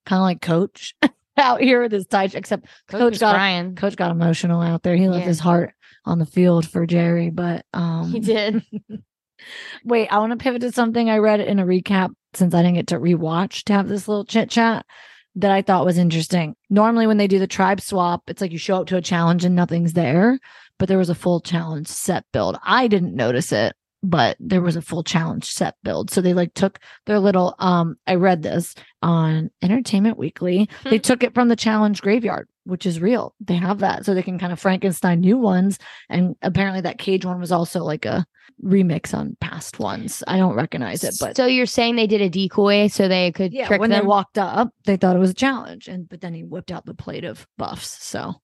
[0.05, 0.95] kind of like Coach
[1.37, 3.75] out here with his tie, except Coach was got crying.
[3.75, 4.97] Coach got emotional out there.
[4.97, 5.29] He left Yeah.
[5.29, 5.73] his heart
[6.05, 8.63] on the field for Jerry, but um He did.
[9.85, 12.75] Wait, I want to pivot to something I read in a recap since I didn't
[12.77, 14.85] get to rewatch to have this little chit chat
[15.37, 16.57] that I thought was interesting.
[16.71, 19.45] Normally, when they do the tribe swap, it's like you show up to a challenge
[19.45, 20.39] and nothing's there,
[20.79, 22.59] but there was a full challenge set build.
[22.65, 23.75] I didn't notice it,
[24.09, 26.11] but there was a full challenge set build.
[26.11, 30.69] So they like took their little um I read this on Entertainment Weekly.
[30.85, 31.03] They Hmm.
[31.03, 33.35] took it from the challenge graveyard, which is real.
[33.41, 37.25] They have that so they can kind of Frankenstein new ones and apparently that cage
[37.25, 38.25] one was also like a
[38.65, 40.23] remix on past ones.
[40.27, 43.53] I don't recognize it, but so you're saying they did a decoy so they could
[43.53, 44.03] yeah, trick when them?
[44.03, 46.87] they walked up, they thought it was a challenge, and but then he whipped out
[46.87, 48.03] the plate of buffs.
[48.05, 48.37] So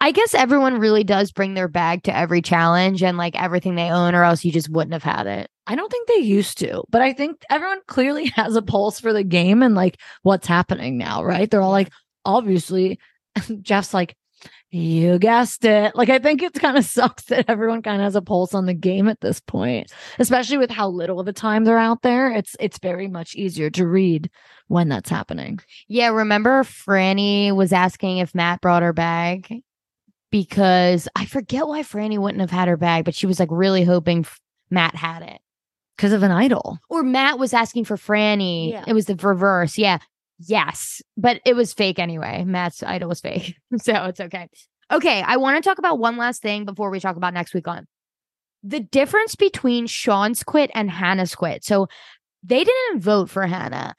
[0.00, 3.90] I guess everyone really does bring their bag to every challenge and like everything they
[3.90, 5.48] own, or else you just wouldn't have had it.
[5.66, 9.12] I don't think they used to, but I think everyone clearly has a pulse for
[9.12, 11.50] the game and like what's happening now, right?
[11.50, 11.92] They're all like,
[12.24, 12.98] obviously,
[13.62, 14.16] Jeff's like,
[14.74, 15.94] you guessed it.
[15.94, 18.66] Like, I think it kind of sucks that everyone kind of has a pulse on
[18.66, 22.30] the game at this point, especially with how little of a time they're out there.
[22.30, 24.30] It's it's very much easier to read
[24.68, 25.60] when that's happening.
[25.88, 29.62] Yeah, remember Frannie was asking if Matt brought her bag
[30.30, 33.84] because I forget why Frannie wouldn't have had her bag, but she was like really
[33.84, 35.38] hoping f- Matt had it.
[35.96, 36.80] Because of an idol.
[36.90, 38.72] Or Matt was asking for Frannie.
[38.72, 38.82] Yeah.
[38.88, 39.78] It was the reverse.
[39.78, 39.98] Yeah.
[40.38, 41.02] Yes.
[41.16, 42.44] But it was fake anyway.
[42.44, 43.56] Matt's idol was fake.
[43.76, 44.48] so it's okay.
[44.90, 45.22] Okay.
[45.22, 47.86] I want to talk about one last thing before we talk about next week on
[48.64, 51.62] the difference between Sean's quit and Hannah's quit.
[51.62, 51.86] So
[52.42, 53.94] they didn't vote for Hannah.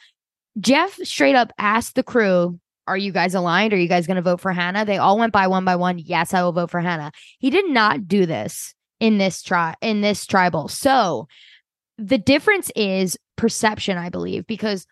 [0.59, 3.73] Jeff straight up asked the crew, Are you guys aligned?
[3.73, 4.83] Are you guys going to vote for Hannah?
[4.83, 5.99] They all went by one by one.
[5.99, 7.11] Yes, I will vote for Hannah.
[7.37, 10.67] He did not do this in this tri in this tribal.
[10.67, 11.27] So
[11.97, 14.87] the difference is perception, I believe, because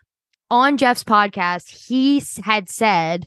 [0.50, 3.26] on Jeff's podcast, he had said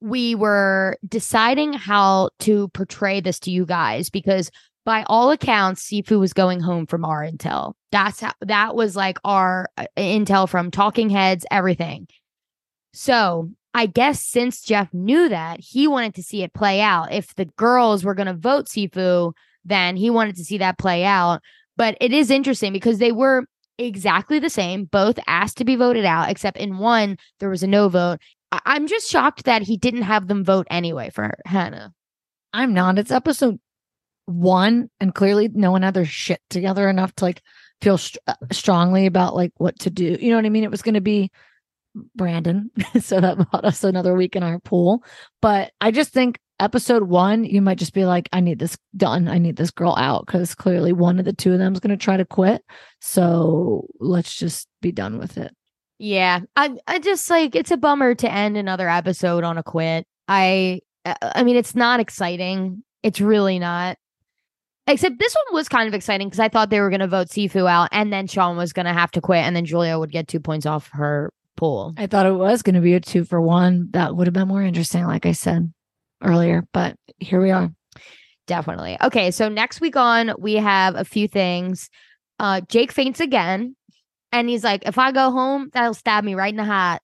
[0.00, 4.50] we were deciding how to portray this to you guys because
[4.84, 7.74] by all accounts, Sifu was going home from our intel.
[7.90, 12.06] That's how that was like our uh, intel from talking heads, everything.
[12.92, 17.12] So I guess since Jeff knew that, he wanted to see it play out.
[17.12, 19.32] If the girls were going to vote Sifu,
[19.64, 21.42] then he wanted to see that play out.
[21.76, 23.44] But it is interesting because they were
[23.78, 27.66] exactly the same, both asked to be voted out, except in one, there was a
[27.66, 28.18] no vote.
[28.52, 31.92] I- I'm just shocked that he didn't have them vote anyway for Hannah.
[32.52, 32.98] I'm not.
[32.98, 33.58] It's episode
[34.26, 37.42] one, and clearly no one had their shit together enough to like
[37.80, 40.16] feel str- uh, strongly about like what to do.
[40.20, 40.64] You know what I mean?
[40.64, 41.30] It was going to be
[42.14, 45.02] Brandon, so that brought us another week in our pool.
[45.42, 49.28] But I just think episode one, you might just be like, I need this done.
[49.28, 51.96] I need this girl out because clearly one of the two of them is going
[51.96, 52.64] to try to quit.
[53.00, 55.54] So let's just be done with it.
[55.98, 60.06] Yeah, I I just like it's a bummer to end another episode on a quit.
[60.28, 62.82] I uh, I mean it's not exciting.
[63.02, 63.96] It's really not.
[64.86, 67.28] Except this one was kind of exciting because I thought they were going to vote
[67.28, 70.12] Sifu out and then Sean was going to have to quit and then Julia would
[70.12, 71.92] get two points off her pool.
[71.96, 73.88] I thought it was going to be a two for one.
[73.92, 75.72] That would have been more interesting, like I said
[76.22, 76.66] earlier.
[76.72, 77.70] But here we are.
[78.46, 78.96] Definitely.
[79.02, 81.90] Okay, so next week on we have a few things.
[82.38, 83.76] Uh Jake faints again
[84.32, 87.00] and he's like if I go home that'll stab me right in the heart.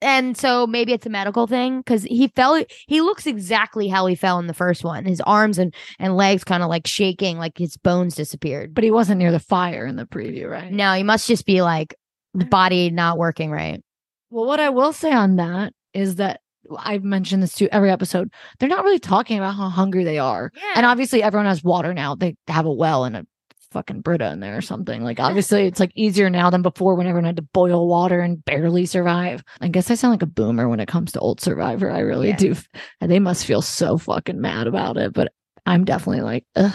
[0.00, 4.14] And so maybe it's a medical thing cuz he fell he looks exactly how he
[4.14, 5.04] fell in the first one.
[5.04, 8.74] His arms and and legs kind of like shaking like his bones disappeared.
[8.74, 10.72] But he wasn't near the fire in the preview, right?
[10.72, 11.94] No, he must just be like
[12.32, 13.82] the body not working right.
[14.30, 16.40] Well, what I will say on that is that
[16.78, 18.32] I've mentioned this to every episode.
[18.58, 20.50] They're not really talking about how hungry they are.
[20.54, 20.72] Yeah.
[20.76, 22.14] And obviously everyone has water now.
[22.14, 23.26] They have a well and a
[23.70, 25.02] fucking Brita in there or something.
[25.04, 28.42] Like obviously it's like easier now than before when everyone had to boil water and
[28.44, 29.42] barely survive.
[29.60, 31.90] I guess I sound like a boomer when it comes to old survivor.
[31.90, 32.36] I really Yeah.
[32.36, 32.54] do.
[33.00, 35.12] And they must feel so fucking mad about it.
[35.12, 35.32] But
[35.66, 36.72] I'm definitely like, ugh,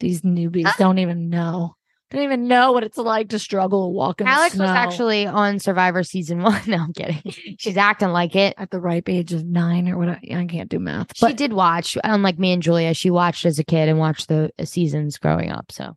[0.00, 1.76] these newbies don't even know.
[2.10, 4.26] Don't even know what it's like to struggle walking.
[4.26, 6.60] Alex was actually on Survivor season one.
[6.66, 7.22] No, I'm kidding.
[7.58, 8.54] She's acting like it.
[8.56, 10.20] at the ripe age of nine or whatever.
[10.30, 11.16] I can't do math.
[11.16, 14.28] She But did watch, unlike me and Julia, she watched as a kid and watched
[14.28, 15.70] the seasons growing up.
[15.70, 15.96] So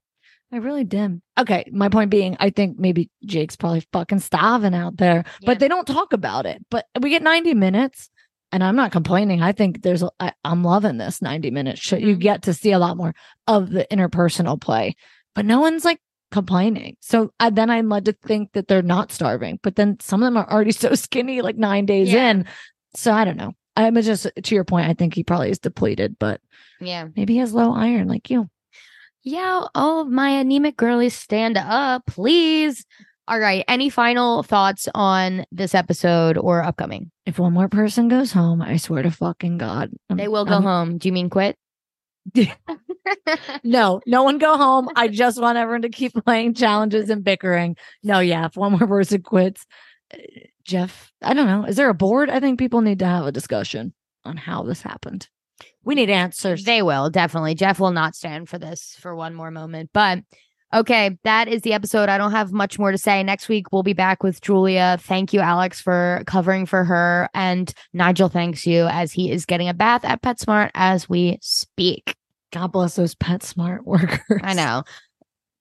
[0.51, 1.21] I really did.
[1.37, 1.65] Okay.
[1.71, 5.45] My point being, I think maybe Jake's probably fucking starving out there, Yeah.
[5.45, 6.63] but they don't talk about it.
[6.69, 8.09] But we get 90 minutes
[8.51, 9.41] and I'm not complaining.
[9.41, 11.79] I think there's, I, am loving this 90 minutes.
[11.79, 11.95] show.
[11.95, 12.19] You mm-hmm.
[12.19, 13.13] get to see a lot more
[13.47, 14.95] of the interpersonal play,
[15.35, 15.99] but no one's like
[16.31, 16.95] complaining.
[17.01, 20.23] So uh, I, then I'm led to think that they're not starving, but then some
[20.23, 22.31] of them are already so skinny, like nine days Yeah.
[22.31, 22.45] in.
[22.95, 23.53] So I don't know.
[23.75, 24.87] I'm just uh, to your point.
[24.89, 26.41] I think he probably is depleted, but
[26.79, 27.07] yeah.
[27.15, 28.49] maybe he has low iron like you.
[29.23, 29.61] Yeah.
[29.75, 32.85] Oh, my anemic girlies, stand up, please.
[33.27, 33.63] All right.
[33.67, 37.11] Any final thoughts on this episode or upcoming?
[37.25, 39.91] If one more person goes home, I swear to fucking God.
[40.09, 40.97] I'm- They will go I'm- home.
[40.97, 41.55] Do you mean quit?
[43.63, 44.89] No, no one go home.
[44.95, 47.75] I just want everyone to keep playing challenges and bickering.
[48.03, 49.65] No, yeah, if one more person quits,
[50.13, 50.17] uh,
[50.63, 51.65] Jeff, I don't know.
[51.65, 52.29] Is there a board?
[52.29, 53.93] I think people need to have a discussion
[54.23, 55.27] on how this happened.
[55.83, 56.63] We need answers.
[56.63, 57.55] They will definitely.
[57.55, 59.89] Jeff will not stand for this for one more moment.
[59.93, 60.19] But
[60.73, 62.09] okay, that is the episode.
[62.09, 63.23] I don't have much more to say.
[63.23, 64.97] Next week we'll be back with Julia.
[65.01, 69.69] Thank you, Alex, for covering for her, and Nigel thanks you as he is getting
[69.69, 72.15] a bath at PetSmart as we speak.
[72.51, 74.41] God bless those pet smart workers.
[74.43, 74.83] I know,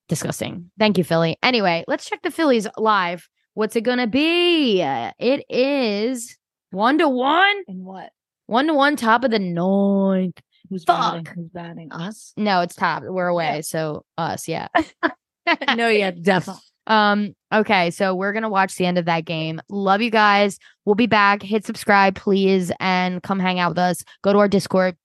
[0.09, 0.71] disgusting.
[0.79, 1.37] Thank you, Philly.
[1.43, 3.29] Anyway, let's check the Phillies live.
[3.55, 4.83] What's it gonna be?
[4.83, 6.37] Uh, It is
[6.71, 8.11] one to one, And what?
[8.47, 10.41] one to one, top of the ninth.
[10.71, 11.25] Who's Fuck.
[11.25, 11.27] batting?
[11.35, 11.93] Who's batting?
[11.93, 12.33] Us?
[12.37, 13.03] No, it's top.
[13.03, 14.69] We're away, so us, yeah.
[15.75, 16.63] no, yeah, definitely.
[16.87, 19.61] Um, okay, so we're gonna watch the end of that game.
[19.69, 20.59] Love you guys.
[20.85, 21.43] We'll be back.
[21.43, 24.05] Hit subscribe, please, and come hang out with us.
[24.23, 24.97] Go to our Discord.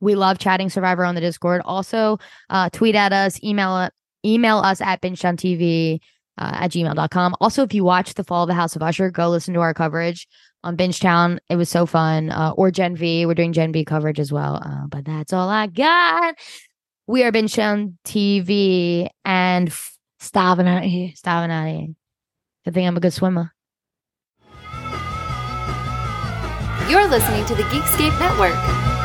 [0.00, 1.62] We love chatting Survivor on the Discord.
[1.64, 2.18] Also,
[2.50, 3.88] uh, tweet at us, email
[4.24, 6.00] email us at bingetowntv
[6.38, 7.34] uh, at gmail.com.
[7.40, 9.74] Also, if you watch The Fall of the House of Usher, go listen to our
[9.74, 10.26] coverage
[10.66, 11.38] on Bingetown.
[11.48, 12.30] It was so fun.
[12.30, 13.24] Uh, or Gen V.
[13.24, 14.60] We're doing Gen V coverage as well.
[14.64, 16.34] Uh, but that's all I got.
[17.06, 21.12] We are Bingetown TV and f- Starving out here.
[21.14, 21.88] Starving out here.
[22.64, 23.52] Good thing I'm a good swimmer.
[26.88, 28.95] You're listening to the Geekscape Network.